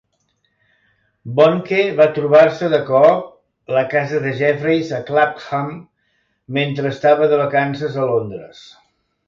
Bonnke 1.39 1.81
va 1.99 2.07
trobar-se 2.15 2.69
de 2.71 2.79
cop 2.87 3.75
la 3.77 3.85
casa 3.93 4.23
de 4.25 4.33
Jeffreys 4.41 4.91
a 5.01 5.05
Clapham 5.13 5.71
mentre 6.61 6.97
estava 6.97 7.31
de 7.35 7.43
vacances 7.47 8.03
a 8.07 8.13
Londres. 8.15 8.69